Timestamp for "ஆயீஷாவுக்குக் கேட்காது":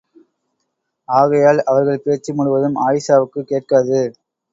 2.87-3.99